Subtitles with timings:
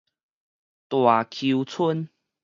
[0.89, 2.09] 大坵村